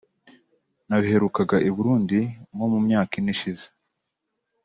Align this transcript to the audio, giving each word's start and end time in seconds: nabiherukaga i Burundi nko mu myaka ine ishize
nabiherukaga 0.87 1.57
i 1.69 1.69
Burundi 1.75 2.19
nko 2.53 2.65
mu 2.73 2.79
myaka 2.87 3.11
ine 3.19 3.29
ishize 3.35 3.67